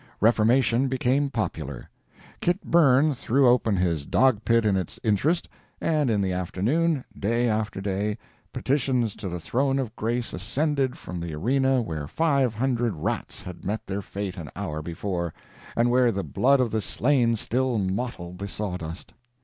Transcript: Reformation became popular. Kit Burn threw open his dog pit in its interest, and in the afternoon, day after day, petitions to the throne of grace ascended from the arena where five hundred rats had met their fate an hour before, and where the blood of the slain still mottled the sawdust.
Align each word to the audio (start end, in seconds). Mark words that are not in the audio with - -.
Reformation 0.19 0.87
became 0.87 1.29
popular. 1.29 1.87
Kit 2.39 2.59
Burn 2.63 3.13
threw 3.13 3.47
open 3.47 3.77
his 3.77 4.03
dog 4.07 4.43
pit 4.43 4.65
in 4.65 4.75
its 4.75 4.99
interest, 5.03 5.47
and 5.79 6.09
in 6.09 6.21
the 6.21 6.33
afternoon, 6.33 7.05
day 7.15 7.47
after 7.47 7.79
day, 7.79 8.17
petitions 8.51 9.15
to 9.17 9.29
the 9.29 9.39
throne 9.39 9.77
of 9.77 9.95
grace 9.95 10.33
ascended 10.33 10.97
from 10.97 11.19
the 11.19 11.35
arena 11.35 11.83
where 11.83 12.07
five 12.07 12.55
hundred 12.55 12.95
rats 12.95 13.43
had 13.43 13.63
met 13.63 13.85
their 13.85 14.01
fate 14.01 14.37
an 14.37 14.49
hour 14.55 14.81
before, 14.81 15.35
and 15.75 15.91
where 15.91 16.11
the 16.11 16.23
blood 16.23 16.59
of 16.59 16.71
the 16.71 16.81
slain 16.81 17.35
still 17.35 17.77
mottled 17.77 18.39
the 18.39 18.47
sawdust. 18.47 19.13